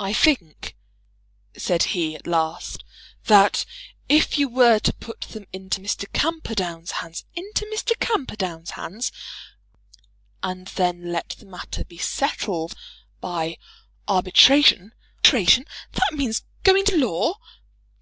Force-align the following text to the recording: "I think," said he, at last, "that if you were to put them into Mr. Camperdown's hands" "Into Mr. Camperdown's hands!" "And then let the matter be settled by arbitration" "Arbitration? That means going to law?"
"I 0.00 0.14
think," 0.14 0.74
said 1.54 1.82
he, 1.92 2.14
at 2.16 2.26
last, 2.26 2.82
"that 3.26 3.66
if 4.08 4.38
you 4.38 4.48
were 4.48 4.78
to 4.78 4.92
put 4.94 5.20
them 5.20 5.44
into 5.52 5.82
Mr. 5.82 6.10
Camperdown's 6.14 6.92
hands" 6.92 7.26
"Into 7.36 7.66
Mr. 7.66 7.92
Camperdown's 8.00 8.70
hands!" 8.70 9.12
"And 10.42 10.68
then 10.68 11.12
let 11.12 11.28
the 11.38 11.44
matter 11.44 11.84
be 11.84 11.98
settled 11.98 12.74
by 13.20 13.58
arbitration" 14.08 14.94
"Arbitration? 15.22 15.66
That 15.92 16.12
means 16.16 16.44
going 16.64 16.86
to 16.86 16.96
law?" 16.96 17.34